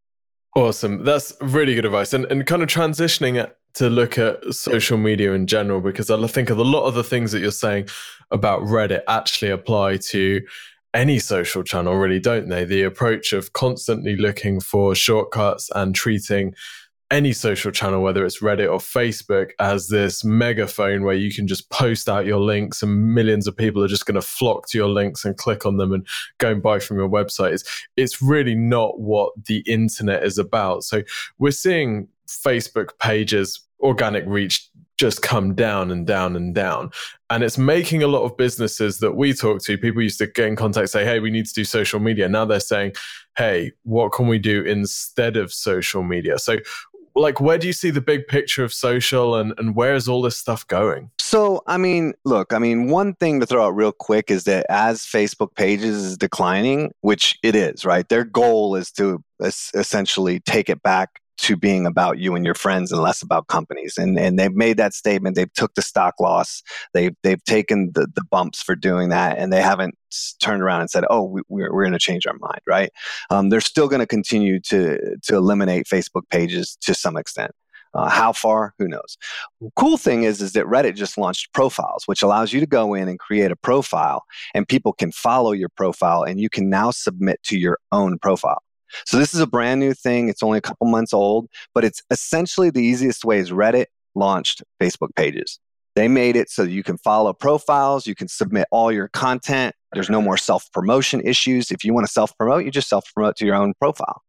[0.55, 1.03] Awesome.
[1.03, 2.13] That's really good advice.
[2.13, 6.27] And, and kind of transitioning it to look at social media in general, because I
[6.27, 7.87] think a lot of the things that you're saying
[8.31, 10.41] about Reddit actually apply to
[10.93, 12.65] any social channel, really, don't they?
[12.65, 16.53] The approach of constantly looking for shortcuts and treating
[17.09, 21.69] any social channel, whether it's Reddit or Facebook, as this megaphone where you can just
[21.69, 24.89] post out your links and millions of people are just going to flock to your
[24.89, 26.05] links and click on them and
[26.37, 27.53] go and buy from your website.
[27.53, 30.83] It's, it's really not what the internet is about.
[30.83, 31.03] So
[31.37, 36.91] we're seeing Facebook pages, organic reach just come down and down and down.
[37.29, 40.47] And it's making a lot of businesses that we talk to, people used to get
[40.47, 42.27] in contact, say, hey, we need to do social media.
[42.27, 42.93] Now they're saying,
[43.37, 46.39] hey, what can we do instead of social media?
[46.39, 46.57] So,
[47.15, 50.21] like, where do you see the big picture of social and, and where is all
[50.21, 51.09] this stuff going?
[51.19, 54.65] So, I mean, look, I mean, one thing to throw out real quick is that
[54.69, 58.07] as Facebook pages is declining, which it is, right?
[58.07, 62.91] Their goal is to essentially take it back to being about you and your friends
[62.91, 63.97] and less about companies.
[63.97, 65.35] And and they've made that statement.
[65.35, 66.61] They've took the stock loss.
[66.93, 69.95] They've they've taken the, the bumps for doing that, and they haven't
[70.41, 72.91] turned around and said, "Oh, we, we're, we're going to change our mind." Right?
[73.29, 77.51] Um, they're still going to continue to to eliminate Facebook pages to some extent.
[77.93, 78.73] Uh, how far?
[78.77, 79.17] Who knows?
[79.75, 83.07] Cool thing is, is that Reddit just launched profiles, which allows you to go in
[83.07, 84.23] and create a profile,
[84.53, 88.61] and people can follow your profile, and you can now submit to your own profile.
[89.05, 90.29] So this is a brand new thing.
[90.29, 94.63] It's only a couple months old, but it's essentially the easiest way is Reddit launched
[94.81, 95.59] Facebook pages.
[95.95, 99.73] They made it so you can follow profiles, you can submit all your content.
[99.93, 101.71] There's no more self promotion issues.
[101.71, 104.21] If you want to self promote, you just self promote to your own profile.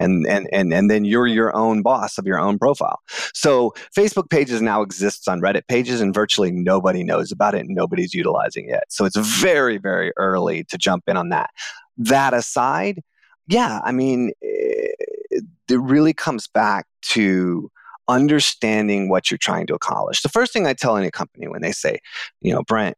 [0.00, 2.98] And, and, and, and then you're your own boss of your own profile.
[3.32, 7.70] So Facebook pages now exists on Reddit pages and virtually nobody knows about it and
[7.70, 8.84] nobody's utilizing it.
[8.90, 11.50] So it's very, very early to jump in on that.
[11.96, 13.02] That aside,
[13.46, 14.96] yeah, I mean, it,
[15.32, 17.70] eh, it really comes back to
[18.08, 20.22] understanding what you're trying to accomplish.
[20.22, 21.98] The first thing I tell any company when they say,
[22.40, 22.96] you know, Brent,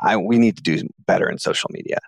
[0.00, 1.98] I, we need to do better in social media.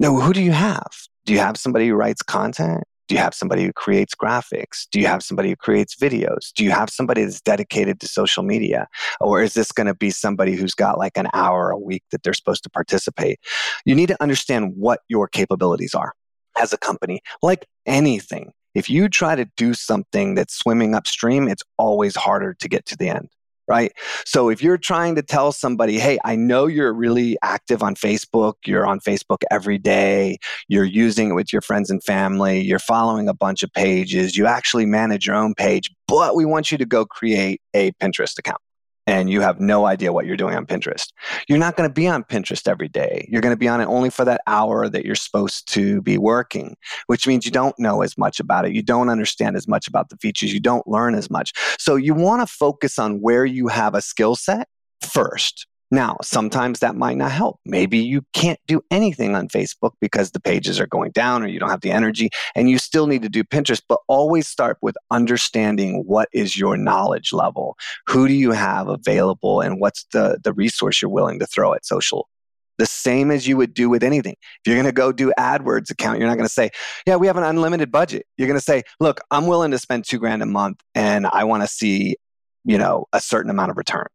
[0.00, 0.90] No, who do you have?
[1.24, 2.84] Do you have somebody who writes content?
[3.08, 4.86] Do you have somebody who creates graphics?
[4.92, 6.52] Do you have somebody who creates videos?
[6.54, 8.86] Do you have somebody that's dedicated to social media?
[9.20, 12.22] Or is this going to be somebody who's got like an hour a week that
[12.22, 13.40] they're supposed to participate?
[13.86, 16.12] You need to understand what your capabilities are
[16.58, 18.52] as a company, like anything.
[18.74, 22.96] If you try to do something that's swimming upstream, it's always harder to get to
[22.96, 23.28] the end
[23.68, 23.92] right?
[24.24, 28.54] So if you're trying to tell somebody, hey, I know you're really active on Facebook,
[28.66, 33.28] you're on Facebook every day, you're using it with your friends and family, you're following
[33.28, 36.86] a bunch of pages, you actually manage your own page, but we want you to
[36.86, 38.60] go create a Pinterest account
[39.08, 41.12] and you have no idea what you're doing on Pinterest.
[41.48, 43.26] You're not going to be on Pinterest every day.
[43.30, 46.18] You're going to be on it only for that hour that you're supposed to be
[46.18, 48.74] working, which means you don't know as much about it.
[48.74, 50.52] You don't understand as much about the features.
[50.52, 51.54] You don't learn as much.
[51.78, 54.68] So you want to focus on where you have a skill set
[55.00, 57.60] first now, sometimes that might not help.
[57.64, 61.58] Maybe you can't do anything on Facebook because the pages are going down or you
[61.58, 64.96] don't have the energy and you still need to do Pinterest, but always start with
[65.10, 67.76] understanding what is your knowledge level.
[68.06, 71.86] Who do you have available and what's the, the resource you're willing to throw at
[71.86, 72.28] social?
[72.76, 74.36] The same as you would do with anything.
[74.40, 76.70] If you're going to go do AdWords account, you're not going to say,
[77.06, 78.26] yeah, we have an unlimited budget.
[78.36, 81.44] You're going to say, look, I'm willing to spend two grand a month and I
[81.44, 82.16] want to see,
[82.64, 84.06] you know, a certain amount of return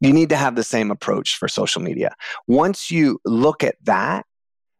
[0.00, 2.14] you need to have the same approach for social media.
[2.46, 4.26] Once you look at that,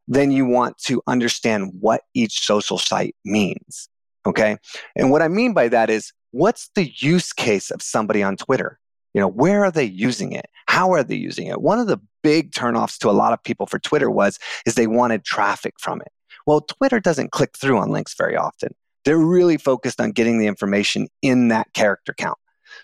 [0.09, 3.89] then you want to understand what each social site means.
[4.27, 4.57] Okay.
[4.97, 8.79] And what I mean by that is what's the use case of somebody on Twitter?
[9.15, 10.47] You know, where are they using it?
[10.67, 11.61] How are they using it?
[11.61, 14.87] One of the big turnoffs to a lot of people for Twitter was is they
[14.87, 16.13] wanted traffic from it.
[16.47, 18.75] Well, Twitter doesn't click through on links very often.
[19.05, 22.39] They're really focused on getting the information in that character count.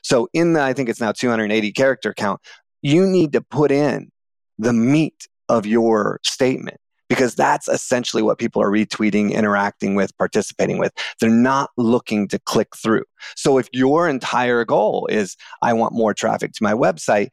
[0.06, 2.40] So in the I think it's now 280 character count,
[2.80, 4.12] you need to put in
[4.56, 10.78] the meat of your statement because that's essentially what people are retweeting, interacting with, participating
[10.78, 10.92] with.
[11.20, 13.02] They're not looking to click through.
[13.34, 17.30] So if your entire goal is, I want more traffic to my website,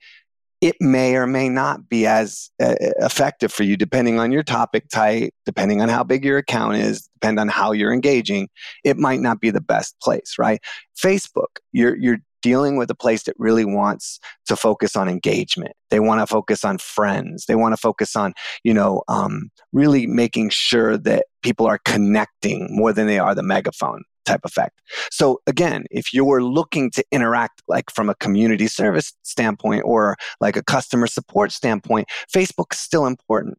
[0.59, 4.89] it may or may not be as uh, effective for you depending on your topic
[4.89, 8.49] type, depending on how big your account is, depend on how you're engaging.
[8.83, 10.59] It might not be the best place, right?
[10.97, 15.73] Facebook, you're, you're dealing with a place that really wants to focus on engagement.
[15.89, 17.45] They want to focus on friends.
[17.47, 22.67] They want to focus on, you know, um, really making sure that people are connecting
[22.69, 24.79] more than they are the megaphone type effect.
[25.11, 30.55] So again, if you're looking to interact like from a community service standpoint or like
[30.55, 33.57] a customer support standpoint, Facebook's still important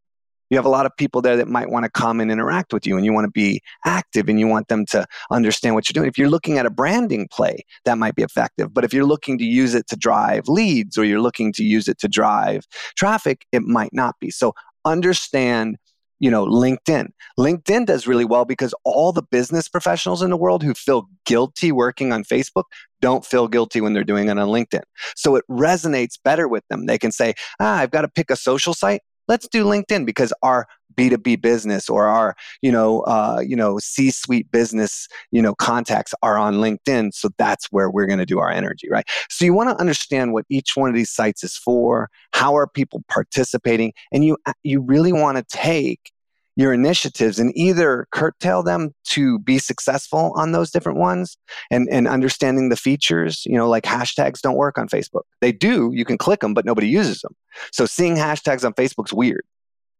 [0.50, 2.86] you have a lot of people there that might want to come and interact with
[2.86, 5.94] you and you want to be active and you want them to understand what you're
[5.94, 6.08] doing.
[6.08, 8.72] If you're looking at a branding play, that might be effective.
[8.72, 11.88] But if you're looking to use it to drive leads or you're looking to use
[11.88, 12.64] it to drive
[12.96, 14.30] traffic, it might not be.
[14.30, 14.54] So
[14.84, 15.78] understand
[16.20, 20.62] you know linkedin linkedin does really well because all the business professionals in the world
[20.62, 22.64] who feel guilty working on facebook
[23.00, 24.82] don't feel guilty when they're doing it on linkedin
[25.16, 28.36] so it resonates better with them they can say ah i've got to pick a
[28.36, 33.56] social site let's do linkedin because our b2b business or our you know uh, you
[33.56, 37.12] know c-suite business you know contacts are on linkedin.
[37.12, 39.06] So that's where we're going to do our energy right?
[39.28, 42.66] So you want to understand what each one of these sites is for how are
[42.66, 46.12] people participating and you you really want to take
[46.56, 51.36] your initiatives and either curtail them to be successful on those different ones
[51.70, 55.22] and, and understanding the features, you know, like hashtags don't work on Facebook.
[55.40, 57.34] They do, you can click them, but nobody uses them.
[57.72, 59.44] So seeing hashtags on Facebook's weird.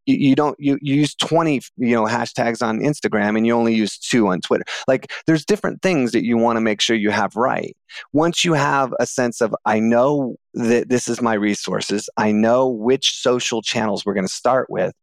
[0.07, 3.75] You, you don't you, you use 20 you know hashtags on instagram and you only
[3.75, 4.65] use two on twitter.
[4.87, 7.77] Like there's different things that you want to make sure you have right.
[8.13, 12.09] Once you have a sense of i know that this is my resources.
[12.17, 14.95] I know which social channels we're going to start with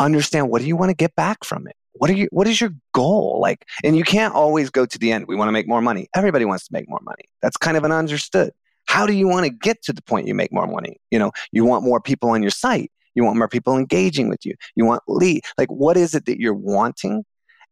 [0.00, 1.76] understand what do you want to get back from it?
[1.92, 3.38] What are you what is your goal?
[3.40, 6.08] Like and you can't always go to the end we want to make more money.
[6.14, 7.24] Everybody wants to make more money.
[7.42, 8.52] That's kind of an understood.
[8.86, 11.00] How do you want to get to the point you make more money?
[11.10, 14.44] You know you want more people on your site you want more people engaging with
[14.44, 17.24] you you want lead like what is it that you're wanting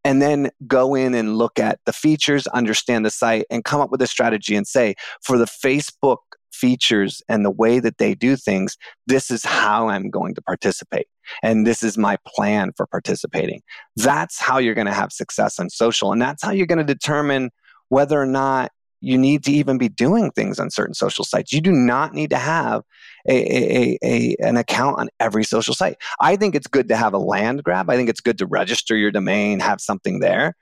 [0.05, 3.91] and then go in and look at the features understand the site and come up
[3.91, 6.17] with a strategy and say for the facebook
[6.53, 8.77] features and the way that they do things,
[9.07, 11.07] this is how I'm going to participate.
[11.41, 13.61] And this is my plan for participating.
[13.97, 16.13] That's how you're going to have success on social.
[16.13, 17.49] And that's how you're going to determine
[17.89, 18.71] whether or not
[19.03, 21.51] you need to even be doing things on certain social sites.
[21.51, 22.83] You do not need to have
[23.27, 25.97] a, a, a, an account on every social site.
[26.21, 27.89] I think it's good to have a land grab.
[27.89, 30.55] I think it's good to register your domain, have something there.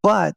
[0.00, 0.36] But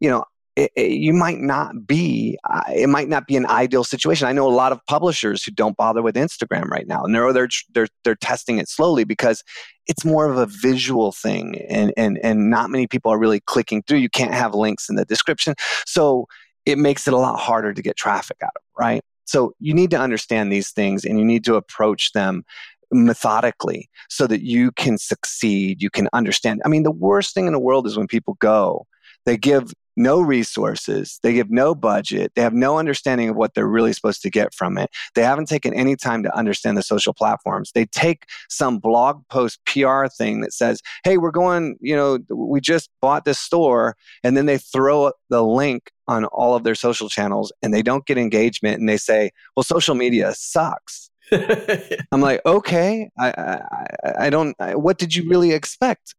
[0.00, 0.24] you know,
[0.56, 4.32] it, it, you might not be uh, it might not be an ideal situation i
[4.32, 7.48] know a lot of publishers who don't bother with instagram right now and they're they're
[7.72, 9.44] they're, they're testing it slowly because
[9.86, 13.80] it's more of a visual thing and and and not many people are really clicking
[13.82, 15.54] through you can't have links in the description
[15.86, 16.26] so
[16.66, 19.02] it makes it a lot harder to get traffic out of right?
[19.24, 22.44] So you need to understand these things and you need to approach them
[22.90, 26.60] methodically so that you can succeed you can understand.
[26.64, 28.86] I mean the worst thing in the world is when people go
[29.26, 33.68] they give no resources, they give no budget, they have no understanding of what they're
[33.68, 34.90] really supposed to get from it.
[35.14, 37.72] They haven't taken any time to understand the social platforms.
[37.74, 42.60] They take some blog post PR thing that says, hey, we're going, you know, we
[42.60, 47.08] just bought this store, and then they throw the link on all of their social
[47.08, 51.10] channels and they don't get engagement and they say, well, social media sucks.
[52.12, 54.56] I'm like, okay, I, I, I don't.
[54.58, 56.16] I, what did you really expect?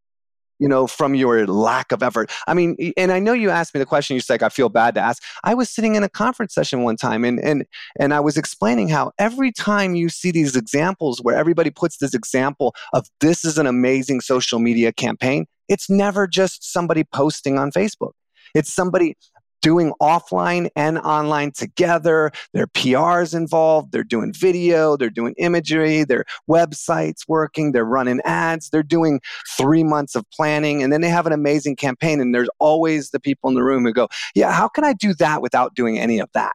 [0.61, 2.31] You know, from your lack of effort.
[2.47, 4.93] I mean, and I know you asked me the question, you're like, I feel bad
[4.95, 5.21] to ask.
[5.43, 7.65] I was sitting in a conference session one time and and
[7.99, 12.13] and I was explaining how every time you see these examples where everybody puts this
[12.13, 17.71] example of this is an amazing social media campaign, it's never just somebody posting on
[17.71, 18.11] Facebook.
[18.53, 19.15] It's somebody
[19.61, 22.31] doing offline and online together.
[22.53, 23.91] Their PRs involved.
[23.91, 24.97] They're doing video.
[24.97, 26.03] They're doing imagery.
[26.03, 27.71] Their websites working.
[27.71, 28.69] They're running ads.
[28.69, 29.21] They're doing
[29.57, 30.83] three months of planning.
[30.83, 32.19] And then they have an amazing campaign.
[32.19, 35.13] And there's always the people in the room who go, Yeah, how can I do
[35.15, 36.53] that without doing any of that?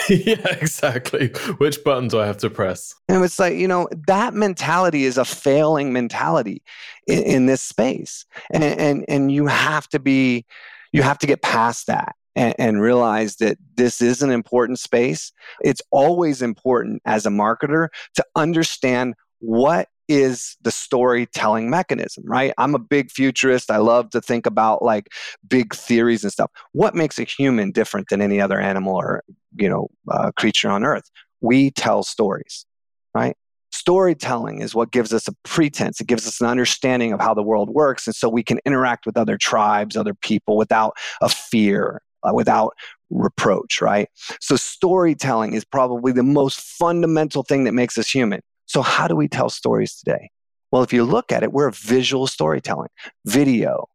[0.08, 1.28] yeah, exactly.
[1.58, 2.94] Which button do I have to press?
[3.08, 6.62] And it's like, you know, that mentality is a failing mentality
[7.06, 8.26] in, in this space.
[8.52, 10.46] And, and, and you have to be,
[10.92, 15.32] you have to get past that and, and realize that this is an important space.
[15.62, 22.52] It's always important as a marketer to understand what is the storytelling mechanism, right?
[22.58, 23.70] I'm a big futurist.
[23.70, 25.08] I love to think about like
[25.48, 26.50] big theories and stuff.
[26.72, 29.22] What makes a human different than any other animal or,
[29.56, 31.10] you know, uh, creature on earth?
[31.40, 32.66] We tell stories,
[33.14, 33.36] right?
[33.72, 36.00] Storytelling is what gives us a pretense.
[36.00, 38.06] It gives us an understanding of how the world works.
[38.06, 42.74] And so we can interact with other tribes, other people without a fear, Uh, without
[43.10, 44.08] reproach, right?
[44.40, 48.40] So storytelling is probably the most fundamental thing that makes us human.
[48.66, 50.30] So, how do we tell stories today?
[50.70, 52.88] Well, if you look at it, we're visual storytelling
[53.26, 53.86] video,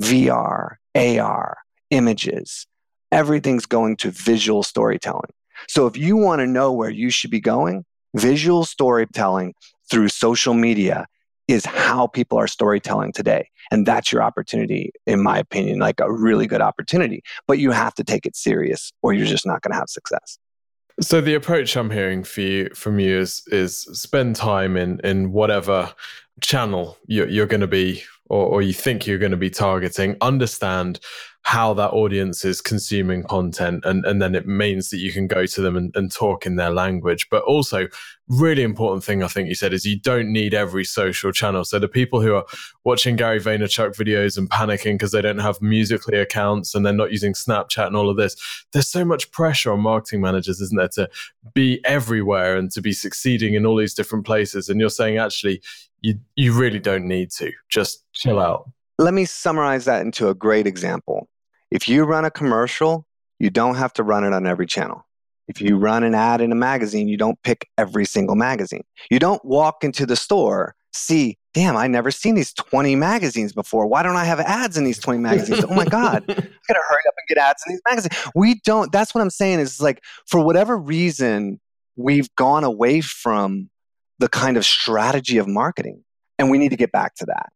[0.00, 1.58] VR, AR,
[1.90, 2.66] images.
[3.10, 5.30] Everything's going to visual storytelling.
[5.68, 7.84] So, if you want to know where you should be going,
[8.14, 9.54] visual storytelling
[9.90, 11.06] through social media
[11.48, 13.48] is how people are storytelling today.
[13.70, 17.22] And that's your opportunity, in my opinion, like a really good opportunity.
[17.46, 20.38] But you have to take it serious or you're just not going to have success.
[21.00, 25.32] So the approach I'm hearing for you from you is is spend time in in
[25.32, 25.94] whatever
[26.40, 30.16] channel you're, you're going to be or, or you think you're going to be targeting.
[30.20, 31.00] Understand
[31.42, 35.46] how that audience is consuming content and, and then it means that you can go
[35.46, 37.26] to them and, and talk in their language.
[37.30, 37.88] But also
[38.30, 41.64] really important thing i think you said is you don't need every social channel.
[41.64, 42.44] So the people who are
[42.84, 47.10] watching gary vaynerchuk videos and panicking because they don't have Musical.ly accounts and they're not
[47.10, 48.36] using snapchat and all of this
[48.74, 51.08] there's so much pressure on marketing managers isn't there to
[51.54, 54.68] be everywhere and to be succeeding in all these different places.
[54.68, 55.62] And you're saying actually
[56.00, 57.50] you you really don't need to.
[57.68, 61.28] Just chill out let me summarize that into a great example
[61.70, 63.06] if you run a commercial,
[63.38, 65.06] you don't have to run it on every channel.
[65.48, 68.84] If you run an ad in a magazine, you don't pick every single magazine.
[69.10, 73.86] You don't walk into the store, see, damn, I never seen these 20 magazines before.
[73.86, 75.64] Why don't I have ads in these 20 magazines?
[75.64, 78.30] oh my God, I gotta hurry up and get ads in these magazines.
[78.34, 81.60] We don't, that's what I'm saying is like, for whatever reason,
[81.96, 83.70] we've gone away from
[84.18, 86.04] the kind of strategy of marketing.
[86.38, 87.50] And we need to get back to that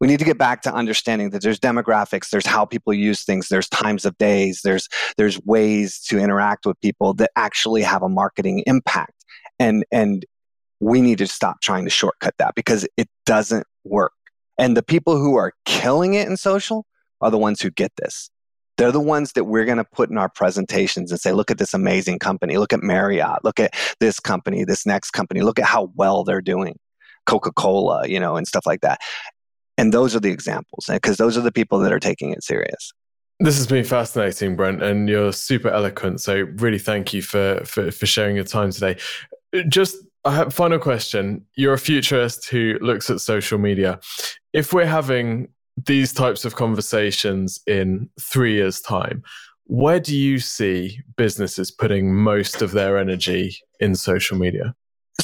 [0.00, 3.48] we need to get back to understanding that there's demographics there's how people use things
[3.48, 8.08] there's times of days there's there's ways to interact with people that actually have a
[8.08, 9.24] marketing impact
[9.58, 10.24] and and
[10.80, 14.12] we need to stop trying to shortcut that because it doesn't work
[14.58, 16.86] and the people who are killing it in social
[17.20, 18.30] are the ones who get this
[18.78, 21.58] they're the ones that we're going to put in our presentations and say, look at
[21.58, 22.58] this amazing company.
[22.58, 23.44] Look at Marriott.
[23.44, 25.40] Look at this company, this next company.
[25.40, 26.78] Look at how well they're doing.
[27.26, 29.00] Coca Cola, you know, and stuff like that.
[29.78, 32.42] And those are the examples, eh, because those are the people that are taking it
[32.42, 32.92] serious.
[33.40, 36.20] This has been fascinating, Brent, and you're super eloquent.
[36.20, 38.96] So really thank you for for, for sharing your time today.
[39.68, 41.46] Just I have final question.
[41.54, 44.00] You're a futurist who looks at social media.
[44.52, 45.48] If we're having
[45.86, 49.22] these types of conversations in three years' time,
[49.64, 54.74] where do you see businesses putting most of their energy in social media?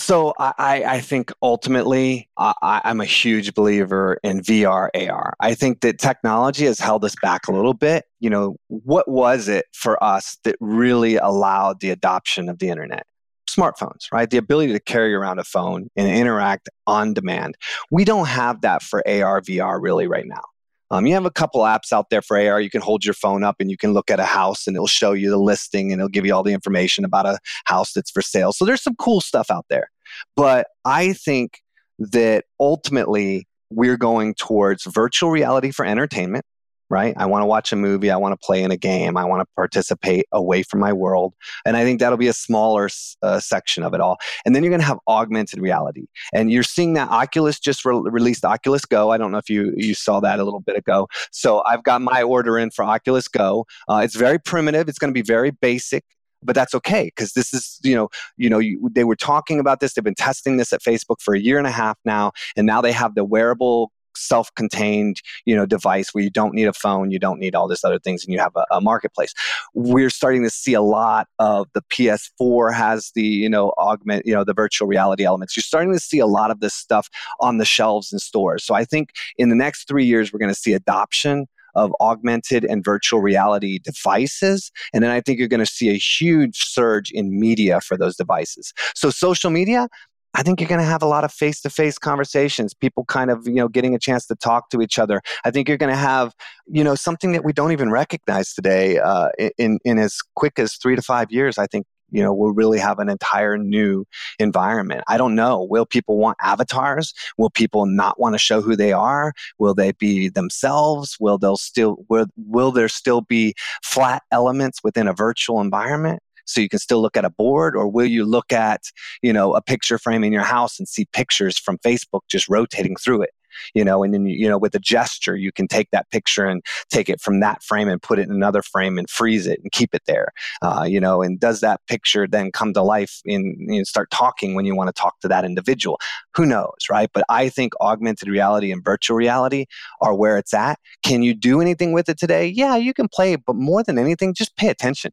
[0.05, 5.33] So I, I think ultimately I, I'm a huge believer in VR AR.
[5.41, 8.05] I think that technology has held us back a little bit.
[8.21, 13.07] You know, what was it for us that really allowed the adoption of the internet?
[13.49, 14.29] Smartphones, right?
[14.29, 17.57] The ability to carry around a phone and interact on demand.
[17.91, 20.43] We don't have that for AR, VR really right now.
[20.91, 22.61] Um, you have a couple apps out there for AR.
[22.61, 24.87] You can hold your phone up and you can look at a house and it'll
[24.87, 28.11] show you the listing and it'll give you all the information about a house that's
[28.11, 28.53] for sale.
[28.53, 29.91] So there's some cool stuff out there.
[30.37, 31.61] But I think
[31.99, 36.45] that ultimately we're going towards virtual reality for entertainment
[36.91, 37.15] right?
[37.17, 38.11] I want to watch a movie.
[38.11, 39.17] I want to play in a game.
[39.17, 41.35] I want to participate away from my world.
[41.65, 42.89] And I think that'll be a smaller
[43.23, 44.19] uh, section of it all.
[44.45, 46.07] And then you're going to have augmented reality.
[46.33, 49.11] And you're seeing that Oculus just re- released Oculus Go.
[49.11, 51.09] I don't know if you, you saw that a little bit ago.
[51.33, 53.67] So I've got my order in for Oculus Go.
[53.89, 54.89] Uh, it's very primitive.
[54.89, 56.05] It's going to be very basic
[56.45, 59.81] but that's okay because this is you know you know you, they were talking about
[59.81, 62.67] this they've been testing this at facebook for a year and a half now and
[62.67, 67.11] now they have the wearable self-contained you know device where you don't need a phone
[67.11, 69.33] you don't need all this other things and you have a, a, marketplace.
[69.75, 74.35] We're starting to see a lot of the ps4 has the you know augment you
[74.35, 75.57] know the virtual reality elements.
[75.57, 77.09] You're starting to see a lot of this stuff
[77.41, 78.65] on the shelves in stores.
[78.65, 82.65] So i think in the next three years we're going to see adoption of augmented
[82.65, 84.71] and virtual reality devices.
[84.93, 88.17] And then I think you're going to see a huge surge in media for those
[88.17, 88.73] devices.
[88.95, 89.89] So, social media,
[90.35, 93.31] I think you're going to have a lot of face to face conversations, people kind
[93.31, 95.23] of, you know, getting a chance to talk to each other.
[95.45, 96.35] I think you're going to have,
[96.67, 100.75] you know, something that we don't even recognize today uh, in, in as quick as
[100.75, 101.57] three to five years.
[101.57, 104.07] I think You know, we'll really have an entire new
[104.39, 105.03] environment.
[105.09, 105.67] I don't know.
[105.69, 107.13] Will people want avatars?
[107.37, 109.33] Will people not want to show who they are?
[109.59, 111.17] Will they be themselves?
[111.19, 116.21] Will they still will, will there still be flat elements within a virtual environment?
[116.47, 118.83] so you can still look at a board or will you look at
[119.23, 122.97] you know a picture frame in your house and see pictures from facebook just rotating
[122.97, 123.31] through it
[123.75, 126.63] you know, and then, you know, with a gesture, you can take that picture and
[126.91, 129.73] take it from that frame and put it in another frame and freeze it and
[129.73, 130.29] keep it there,
[130.63, 134.11] uh, you know, and does that picture then come to life and you know, start
[134.11, 135.99] talking when you want to talk to that individual?
[136.37, 137.11] Who knows, right?
[137.13, 139.67] But I think augmented reality and virtual reality
[140.01, 140.79] are where it's at.
[141.03, 142.47] Can you do anything with it today?
[142.47, 145.13] Yeah, you can play, but more than anything, just pay attention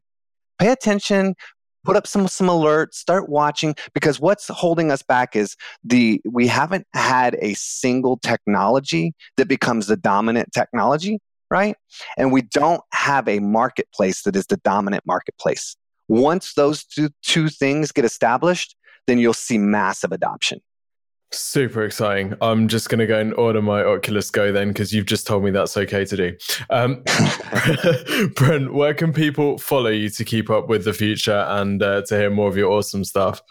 [0.62, 1.34] pay attention
[1.84, 6.48] put up some some alerts start watching because what's holding us back is the we
[6.48, 11.20] haven't had a single technology that becomes the dominant technology
[11.50, 11.76] right?
[12.18, 15.76] And we don't have a marketplace that is the dominant marketplace.
[16.08, 18.76] Once those two, two things get established
[19.08, 20.60] then you'll see massive adoption
[21.34, 22.34] Super exciting.
[22.42, 25.44] I'm just going to go and order my Oculus Go then because you've just told
[25.44, 26.38] me that's okay to do.
[26.70, 27.04] Um,
[28.36, 32.18] Brent, where can people follow you to keep up with the future and uh, to
[32.18, 33.42] hear more of your awesome stuff?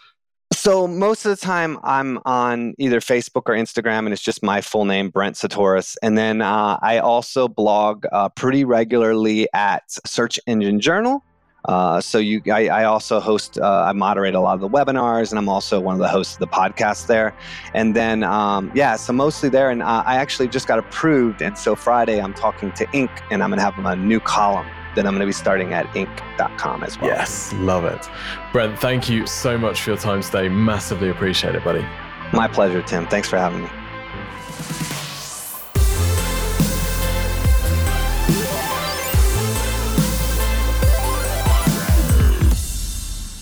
[0.53, 4.61] So most of the time I'm on either Facebook or Instagram, and it's just my
[4.61, 5.95] full name, Brent Csutoras.
[6.03, 11.23] And then uh, I also blog uh, pretty regularly at Search Engine Journal.
[11.65, 15.31] Uh, so you, I, I also host, uh, I moderate a lot of the webinars,
[15.31, 17.35] and I'm also one of the hosts of the podcast there.
[17.73, 19.69] And then, um, yeah, so mostly there.
[19.69, 23.11] And uh, I actually just got approved, and so Friday I'm talking to Inc.
[23.29, 25.85] and I'm going to have a new column that I'm going to be starting at
[25.93, 27.09] Inc.com as well.
[27.09, 28.09] Yes, love it,
[28.51, 28.77] Brent.
[28.77, 30.49] Thank you so much for your time today.
[30.49, 31.85] Massively appreciate it, buddy.
[32.33, 33.07] My pleasure, Tim.
[33.07, 33.69] Thanks for having me.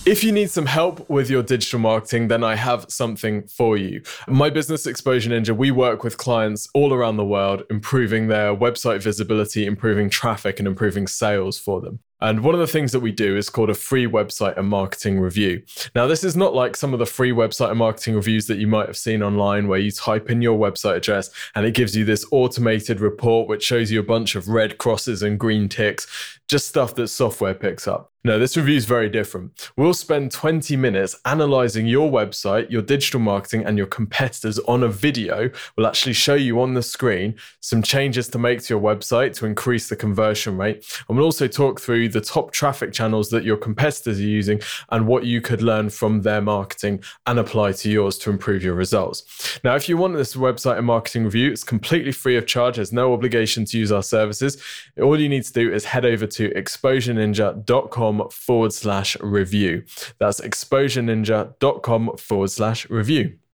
[0.09, 4.01] If you need some help with your digital marketing, then I have something for you.
[4.27, 9.03] My business Exposure Ninja, we work with clients all around the world, improving their website
[9.03, 11.99] visibility, improving traffic, and improving sales for them.
[12.21, 15.19] And one of the things that we do is called a free website and marketing
[15.19, 15.63] review.
[15.95, 18.67] Now, this is not like some of the free website and marketing reviews that you
[18.67, 22.03] might have seen online where you type in your website address and it gives you
[22.03, 26.67] this automated report which shows you a bunch of red crosses and green ticks, just
[26.67, 28.11] stuff that software picks up.
[28.25, 29.71] No, this review is very different.
[29.77, 34.89] We'll spend 20 minutes analyzing your website, your digital marketing, and your competitors on a
[34.89, 35.49] video.
[35.77, 39.45] We'll actually show you on the screen some changes to make to your website to
[39.45, 40.85] increase the conversion rate.
[41.07, 45.07] And we'll also talk through the top traffic channels that your competitors are using and
[45.07, 49.59] what you could learn from their marketing and apply to yours to improve your results.
[49.63, 52.75] Now, if you want this website and marketing review, it's completely free of charge.
[52.75, 54.61] There's no obligation to use our services.
[55.01, 59.83] All you need to do is head over to exposureninja.com forward slash review.
[60.19, 63.39] That's exposureninja.com forward slash review.